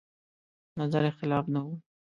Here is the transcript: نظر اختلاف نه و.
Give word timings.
نظر 0.79 1.01
اختلاف 1.11 1.45
نه 1.53 1.59
و. 1.65 1.79